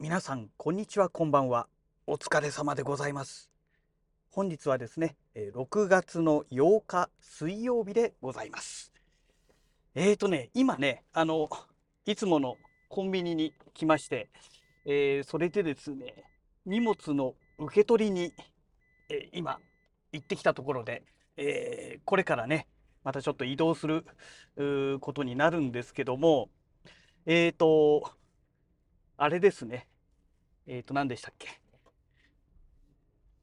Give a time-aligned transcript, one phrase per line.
[0.00, 1.68] 皆さん、こんにちは、こんばんは。
[2.08, 3.48] お疲れ様でございます。
[4.32, 8.92] 本日はですね、えー6月の8日水曜日でございます。
[9.94, 11.48] えーとね、今ね、あの、
[12.06, 12.56] いつもの
[12.88, 14.28] コンビニに来まして、
[14.84, 16.24] えーそれでですね、
[16.66, 18.34] 荷物の受け取りに、
[19.08, 19.60] えー今、
[20.12, 21.04] 行ってきたところで、
[21.36, 22.66] えーこれからね、
[23.04, 24.04] またちょっと移動する
[24.56, 26.48] うことになるんですけども、
[27.26, 28.10] えーと、
[29.16, 29.86] あれですね。
[30.66, 31.60] えっ、と、何でしたっけ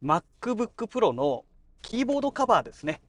[0.04, 1.46] ？MacBook Pro の
[1.82, 3.02] キーボードカバーですね。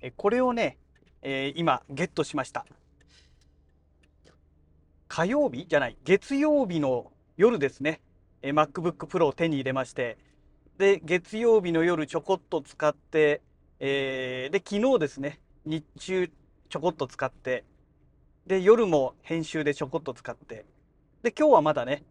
[0.00, 0.78] えこれをね、
[1.20, 2.64] えー今、ゲットしました。
[5.08, 5.66] 火曜日？
[5.68, 8.00] じゃない、月曜日の夜ですね。
[8.40, 10.16] えー MacBook Pro を手に入れまして、
[10.78, 13.42] で、月曜日の夜ちょこっと使って、
[13.78, 16.30] えーで、昨日ですね、日中
[16.70, 17.64] ちょこっと使って、
[18.46, 20.64] で、夜も編集でちょこっと使って、
[21.26, 22.04] で、今日はまだね、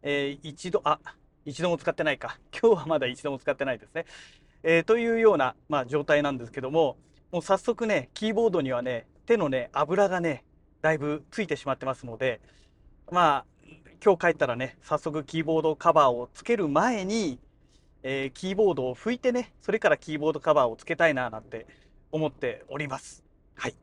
[0.00, 0.98] えー一度、あ、
[1.44, 2.38] 一度も使ってないか。
[2.58, 4.06] 今日はまだ一度も使ってないですね。
[4.62, 6.96] えーというような、まあ、状態なんですけども、
[7.32, 10.46] もう早速ね、キーボードにはね、手のね、油がね、
[10.80, 12.40] だいぶついてしまってますので、
[13.10, 13.46] まあ、
[14.02, 17.38] 今日帰ったらね、早速キーボードカバーをつける前に、
[18.02, 21.66] えーキーボードを拭いてね、それからキーボードカバーをつけたいななんて
[22.10, 23.22] 思っております。
[23.54, 23.74] はい。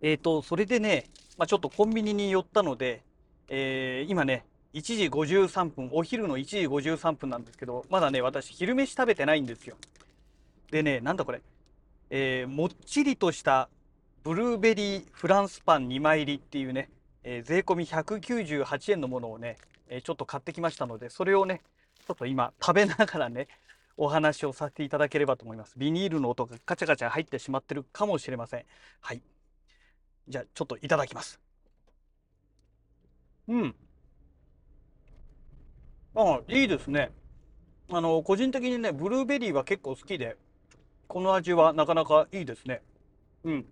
[0.00, 1.04] えーと、それでね、
[1.36, 3.02] まあ、ちょっとコンビニに寄ったので、
[3.48, 9.76] えー今ね、1時53分、お昼の1時53分なんですけど、まだね、私、昼飯食べてないんですよ。
[10.70, 11.40] でね、なんだこれ、
[12.10, 13.68] えーもっちりとした
[14.22, 16.90] ブルーベリーフランスパン2枚入りっていうね、
[17.24, 19.56] えー税込み198円のものをね、
[19.88, 21.62] えーちょっと買ってきましたので、それをね、
[22.06, 23.48] ちょっと今、食べながらね、
[23.96, 25.74] お話をさせていただければと思います。
[25.76, 28.64] ビニールの音がカチャカチャ入ってしまってるかもしれません。
[29.00, 29.22] はい。
[30.28, 31.47] じゃあ、ちょっといただきます。
[33.48, 33.74] うん。
[36.14, 37.10] あいいですね。
[37.90, 40.36] あの、個人的にね、ブルーベリーは結構好きで、
[41.06, 42.82] この味はなかなかいいですね。
[43.44, 43.66] うん。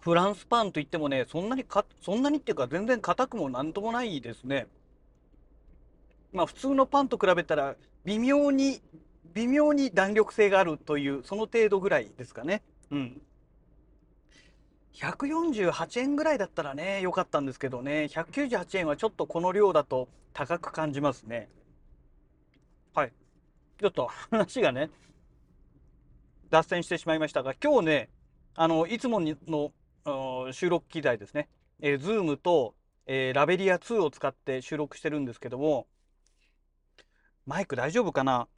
[0.00, 4.66] フランスパンといってもね、そんなにか、そんなにっていうか全然硬くもなんともないですね。
[6.32, 8.80] まあ普通のパンと比べたら微妙に、
[9.34, 12.62] 微妙に弾力性があるという、その程度ぐらいですかね。
[12.90, 13.20] うん。
[14.94, 21.48] 148円ぐらいだったらね、良かったんですけどね、198円はちょっとこの量だと高く感じますね。
[22.94, 23.12] はい。
[23.80, 24.90] ちょっと話がね、
[26.50, 28.08] 脱線してしまいましたが、今日ね、
[28.54, 29.72] あの、いつもの
[30.52, 31.48] 収録機材ですね、
[31.80, 32.74] えー、Zoom と、
[33.06, 35.86] えーラベリア2を使って収録してるんですけども、
[37.46, 38.48] マイク大丈夫かな？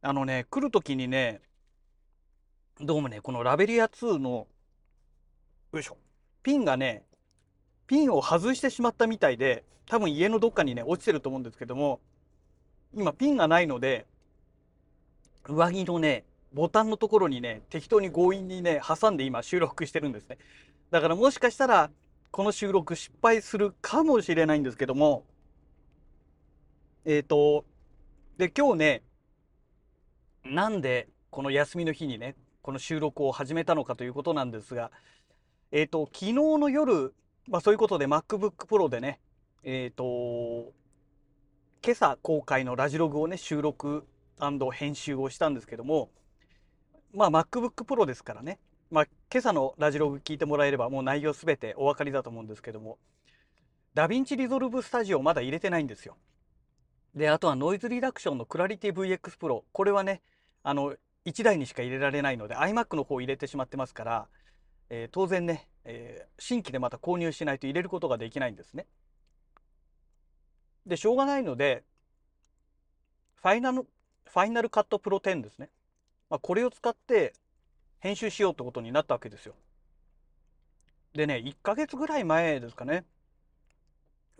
[0.00, 1.40] あのね、来るときにね、
[2.80, 4.46] どうもね、このラベリア2の、
[5.72, 5.98] よいしょ、
[6.42, 7.04] ピンがね、
[7.86, 12.00] ピンを外してしまったみたいで、多分家のどっかにね、落ちてると思うんですけども、
[12.94, 14.06] 今ピンがないので、
[15.44, 16.24] 上着のね、
[16.54, 20.38] ボタンのところにね、適当に強引にね、挟んで今収録してるんですね。
[20.90, 21.90] だからもしかしたら、
[22.30, 25.24] この収録失敗するかもしれないんですけども、
[27.04, 27.64] えっと、
[28.38, 29.02] で、今日ね、
[30.44, 34.90] なんでこの休みの日にね、この収録を始めたのかということなんですが、
[35.70, 37.12] えっと、昨日の夜、
[37.46, 39.20] まあそういうことで MacBook Pro でね、
[39.62, 40.72] えっと、
[41.84, 44.06] 今朝公開のラジログをね、収録
[44.72, 46.08] 編集をしたんですけども、
[47.12, 48.58] まあ MacBook Pro ですからね、
[48.90, 52.96] まあ今朝のラジログ聞いてもらえればもう内容すべてお分かりだと思うんですけども、
[53.92, 56.16] DaVinci Resolve Studio まだ入れてないんですよ。
[57.14, 59.64] で、あとはノイズリダクションのクラリティ VX Pro。
[59.72, 60.22] これはね、
[60.62, 60.94] あの、
[61.26, 64.28] 1台にしか入れられないので iMac の方を入れてしまってますから、
[64.90, 68.86] えー当然ね、えー新規でまた購入しないと入れることができないんですね。
[70.86, 71.84] で、しょうがないので、
[73.36, 75.70] ファイナル、ファイナルカットプロ10ですね。
[76.30, 77.32] まあ、これを使って
[78.00, 79.54] 編集しようってことになったわけですよ。
[81.14, 83.04] でね、1ヶ月ぐらい前ですかね、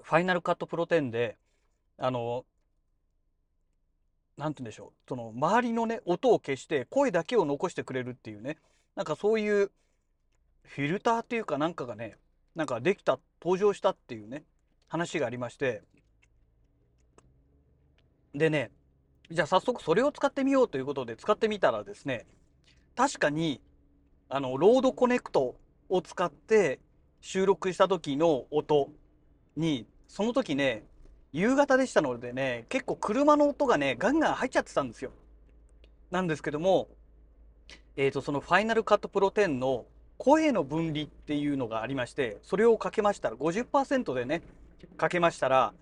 [0.03, 1.37] ファイナルカットプロ10で、
[1.99, 2.45] あの、
[4.37, 8.59] なんて言うんでしょう、その周りのね、音を消して声だけを残してくれるっていうね、
[8.95, 9.71] なんかそういう
[10.69, 12.17] フィルターっていうかなんかがね、
[12.55, 14.45] なんかできた、登場したっていうね、
[14.89, 15.83] 話がありまして、
[18.35, 18.71] でね、
[19.31, 22.27] じゃあ早速それを使ってみようということで使ってみたらですね、
[22.97, 23.61] 確かに、
[24.29, 25.57] あの、ロードコネクト
[25.89, 26.81] を使って
[27.21, 28.91] 収録した時の音
[29.57, 30.85] に、その時ね、
[31.33, 35.13] 夕方でしたのでね、結構車の音がね、ガンガン入っちゃってたんですよ。
[36.11, 36.89] なんですけども、
[37.97, 39.87] えっと、そのファイナルカットプロ10の
[40.19, 44.43] 声の分離っていうのがありまして、それをかけましたら50%でね、
[44.97, 45.73] かけましたら、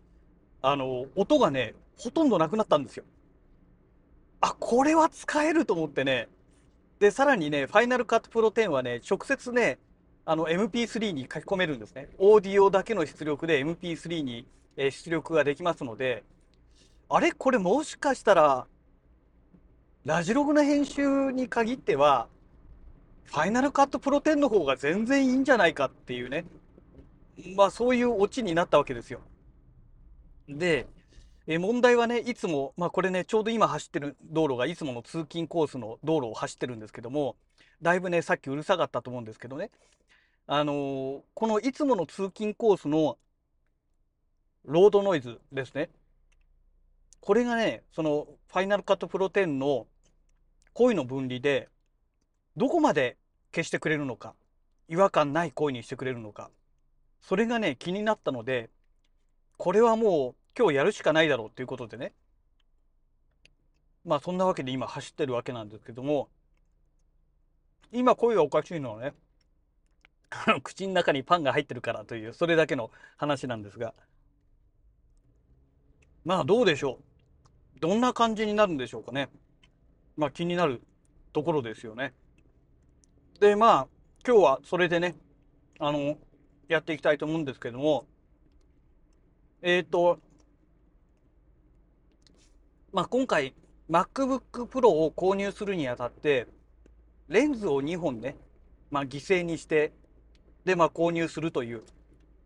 [0.62, 3.04] あの、音がね、ほとんどなくなったんですよ。
[4.40, 6.28] あ、これは使えると思ってね。
[6.98, 9.78] で、さらにね、ファイナルカットプロ10はね、直接ね、
[10.26, 12.08] あの MP3 に書き込めるんですね。
[12.18, 14.46] オーディオだけの出力で MP3 に
[14.76, 16.24] 出力ができますので、
[17.08, 17.32] あれ？
[17.32, 18.66] これもしかしたら、
[20.04, 22.28] ラジログの編集に限っては、
[23.26, 26.44] ファイナルカットプロ10の方が全然いいんじゃないかっていうね。
[27.54, 29.20] まあそういうオチになったわけですよ。
[30.48, 30.86] で、
[31.46, 37.36] え問題はね、いつも、まあこれね、ちょうど今走ってる道路がいつもの通勤コースの道路を走ってるんですけども、
[37.82, 39.70] だいぶね、さっきうるさかったと思うんですけどね、
[40.46, 43.18] あのー、このいつもの通勤コースの
[44.64, 45.90] ロードノイズですね。
[47.20, 49.86] これがね、そのファイナルカットプロ10の
[50.72, 51.68] 声の分離で、
[52.56, 53.16] どこまで
[53.54, 54.34] 消してくれるのか、
[54.88, 56.50] 違和感ない声にしてくれるのか、
[57.20, 58.70] それがね、気になったので、
[59.58, 62.12] これはもう今日やるしかないだろうということでね。
[64.04, 66.28] まあそんなわけで今走ってるわけなんですけども、
[67.92, 69.12] 今声がおかしいのはね、
[70.62, 73.92] 口の中にパンが入ってるからという、それだけの話なんですが。
[76.24, 77.00] まあどうでしょ
[77.76, 77.80] う。
[77.80, 79.28] どんな感じになるんでしょうかね。
[80.16, 80.82] まあ気になる
[81.32, 82.14] ところですよね。
[83.38, 83.88] で、まあ
[84.26, 85.16] 今日はそれでね、
[85.78, 86.16] あの、
[86.68, 88.06] やっていきたいと思うんですけども、
[89.62, 90.18] えっ、ー、と、
[92.92, 93.54] まあ、今回
[93.90, 96.46] MacBook Pro を購入するにあたって
[97.28, 98.36] レンズを2本ね、
[98.90, 99.92] まあ、犠牲にして
[100.64, 101.82] で、まあ、購入するという、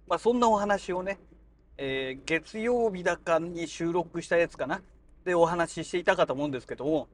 [0.09, 1.19] まあ、そんなお話をね、
[1.77, 4.83] えー、月曜日だかに収録したやつかな
[5.25, 7.09] でお話ししていたかと思うんですけども、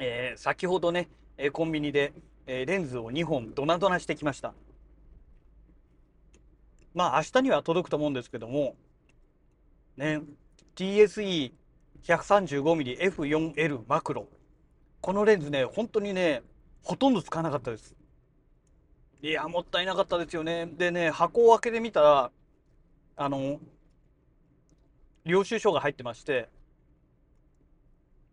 [0.00, 2.12] えー、先ほどねえコンビニで、
[2.46, 4.54] えレンズを2本ドナドナしてきました
[6.94, 8.76] まあ明日には届くと思うんですけども
[9.96, 10.20] ね
[10.76, 11.52] TSE
[12.04, 14.28] 135mmF4L マクロ。
[15.00, 16.42] このレンズね、本当にね、
[16.82, 17.94] ほとんど使わなかったです。
[19.22, 20.66] いや、もったいなかったですよね。
[20.66, 22.30] でね、箱を開けてみたら、
[23.16, 23.58] あの、
[25.24, 26.50] 領収書が入ってまして、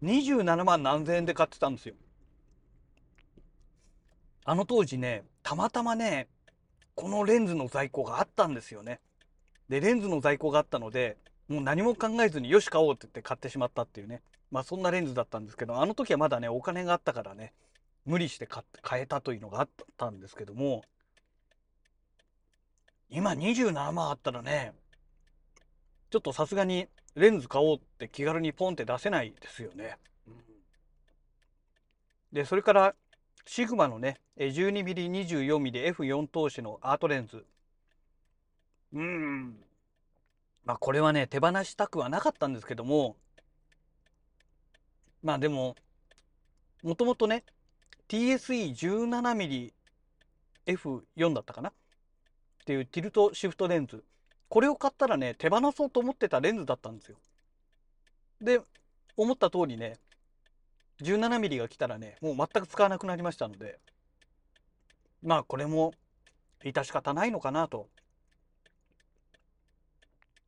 [0.04, 1.96] 27万何千円で買ってたんですよ。
[4.44, 6.28] あの当時ね、たまたまね、
[6.96, 9.00] このレンズの在庫があったんですよね。
[9.70, 11.18] で、レンズの在庫があったので、
[11.52, 14.22] もう何も考えずによし買おうって言って買ってしまったっていうね
[14.52, 17.52] まあそんなレンズだったんですけどあの時はまだねお金があったからね
[18.06, 20.84] 無理して買買えたというのがあったんですけども
[23.10, 24.72] 今27万あったらね
[26.10, 29.98] ちょっとさすがにレンズ買おうって気軽にポンって出せないですよね。
[32.32, 32.96] でそれから
[33.54, 37.46] シグマのね 12mm24mmF4 投資のアートレンズ。
[38.94, 39.58] うん。
[40.64, 43.18] まあこれはね手放したくはなかったんですけども。
[45.22, 45.76] まあでも
[46.82, 47.44] もともとね
[48.08, 49.74] TSE17mm
[50.68, 51.72] F4 だったかな？
[51.72, 51.74] っ
[52.66, 54.06] ていうティルトシフトレンズ。
[54.48, 57.18] これを買ったらね手放そうと思ってたレンズだったんですよ。
[58.40, 58.62] で
[59.18, 59.98] 思った通りね
[61.02, 63.80] 17mm が来たらねもう全く使わなくなりましたので
[65.24, 65.94] まあこれも
[66.64, 67.88] 致し方ないのかなと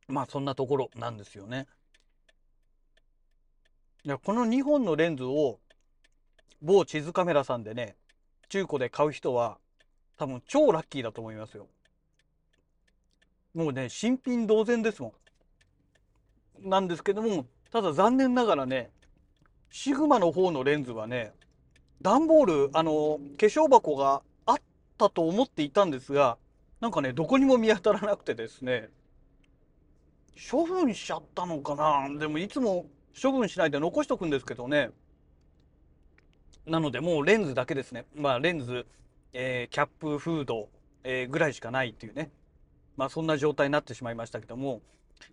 [0.08, 1.66] まあそんなところなんですよね。
[4.04, 5.60] いやこの2本のレンズを
[6.60, 7.96] 某地図カメラさんでね
[8.50, 9.58] 中古で買う人は
[10.18, 11.68] 多分超ラッキーだと思いますよ。
[13.54, 15.14] もうね新品同然ですも
[16.62, 16.68] ん。
[16.68, 18.90] なんですけどもただ残念ながらね
[19.76, 21.32] シグマの方のレンズはね
[22.00, 24.56] 段ボールあの化粧箱があっ
[24.96, 26.38] たと思っていたんですが
[26.80, 28.88] なんかねどこにも見当たらなくてですね。
[30.48, 32.18] 処分しちゃったのかな？
[32.20, 32.86] でもいつも
[33.20, 34.90] 処分しないで残しとくんですけどね。
[36.66, 38.06] なのでもうレンズだけですね。
[38.14, 38.86] まあレンズ、
[39.32, 40.68] えー、キャップフード、
[41.02, 42.30] えー、ぐらいしかないっていうね。
[42.96, 44.82] まあそんな状態になってしまいましたけども、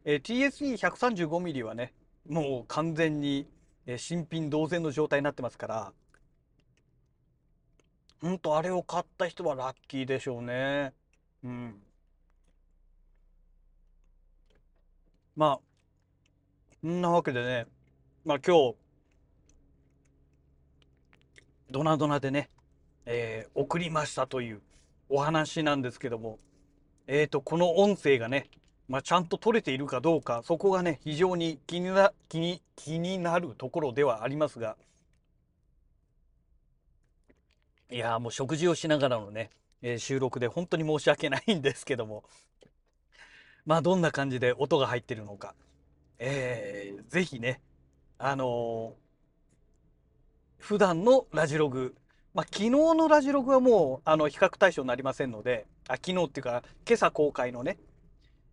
[0.03, 1.93] えー、TSE135mm はね
[2.27, 3.45] もう完全に、
[3.85, 5.93] えー、新品同然の状態になってますから
[8.21, 10.93] ほんとあれを買った人はラッキーでしょうね。
[11.43, 11.81] うん。
[15.35, 15.59] まあ、
[16.81, 17.65] そんなわけでね、
[18.23, 18.75] まあ今日、
[21.71, 22.49] ドナドナでね、
[23.05, 24.61] えー、送りましたという
[25.09, 26.37] お話なんですけども、
[27.07, 28.51] えっ、ー、と、この音声がね、
[28.87, 34.75] まあ、ちゃんと取れているかどうか、そこがね、非常に気にな、気に、気になるところではありますが、
[37.91, 39.49] いやもう食事をしながらのね、
[39.81, 42.23] えー、収録で本当に申し訳ないんですけども、
[43.65, 45.55] まあどんな感じで音が入ってるのか、
[46.17, 47.59] えー、ぜひね、
[48.17, 51.95] あのー、普段のラジログ、
[52.33, 57.77] まあ昨日のラジログはもうあの比較対象になりませんので、あ昨日っていうか今朝公開のね、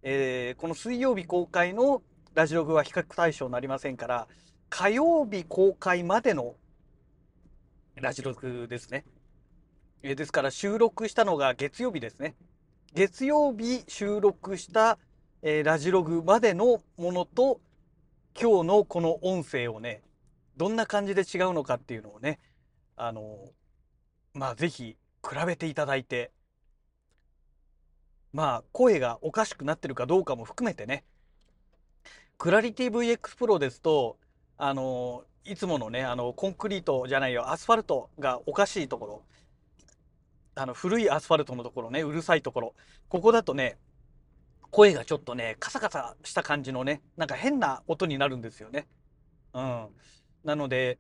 [0.03, 2.03] えー、この水曜日公開の
[2.35, 4.29] ラジログは比較対象になりませんから、
[4.69, 6.55] 火曜日公開までの
[7.97, 9.05] ラジログですね。
[10.03, 12.37] えー、ですから収録したのが月曜日ですね。
[12.95, 14.99] 月曜日収録した、
[15.43, 17.61] えー、ラジログまでのものと
[18.41, 20.03] 今日のこの音声をね
[20.57, 22.39] どんな感じで違うのかっていうのをね
[22.97, 23.37] あの
[24.33, 26.31] まあ是非比べていただいて
[28.33, 31.05] まあ声がおかしくなってるかどうかも含めてね。
[32.37, 34.17] クラリティ VX Pro ですと
[34.57, 39.23] あのいつものねあのコンクリートじゃないよアスファルトがおかしいところ。
[40.55, 42.75] あの古いアスファルトのところねうるさいところ。
[43.09, 43.79] ここだとね
[44.71, 48.87] 声がちょっとねカサカサした感じのねなんか変な音になるんですよね。
[49.55, 49.87] うん、
[50.45, 50.99] なので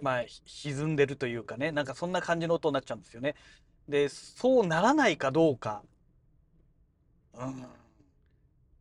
[0.00, 3.34] まあ沈んでるというかねなんかそんな感じの音になっちゃうんですよね。
[3.88, 5.82] でそうならないかどうか、
[7.38, 7.66] うん、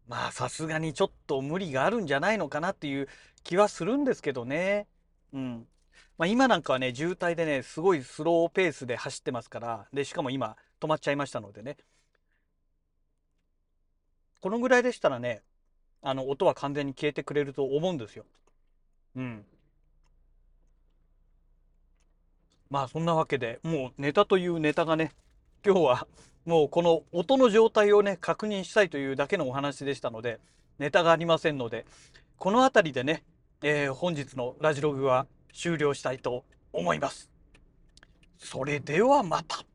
[0.08, 3.08] まあさすがにちょっと無理があるんじゃないのかなっていう
[3.44, 4.88] 気はするんですけどね。
[5.34, 5.68] うん、
[6.18, 11.78] まあ、今なんかはね、渋滞でね、すごいスローペースで走ってますから、で、しかも今、止まっちゃいましたのでね。
[14.40, 15.42] このぐらいでしたらね、
[16.02, 18.26] あの、音は完全に消えてくれると思うんですよ。
[19.16, 19.46] うん。
[22.70, 25.12] まあ、そんなわけで、もうネタというネタがね、
[25.66, 26.08] 今日は
[26.46, 30.40] もうこの音の状態をね、確認したいというだけのお話でしたので、
[30.78, 31.88] ネタがありませんので、
[32.38, 33.24] この辺りでね、
[33.64, 37.32] えー、本日のラジログは終了したいと思います。
[38.38, 39.66] それではまた。